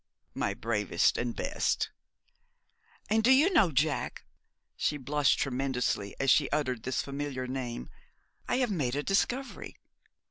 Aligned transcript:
'My 0.33 0.55
bravest 0.55 1.15
and 1.19 1.35
best.' 1.35 1.91
'And 3.07 3.23
do 3.23 3.29
you 3.31 3.53
know, 3.53 3.71
Jack' 3.71 4.25
she 4.75 4.97
blushed 4.97 5.37
tremendously 5.37 6.15
as 6.19 6.31
she 6.31 6.49
uttered 6.49 6.81
this 6.81 7.03
familiar 7.03 7.45
name 7.45 7.87
'I 8.47 8.55
have 8.55 8.71
made 8.71 8.95
a 8.95 9.03
discovery!' 9.03 9.75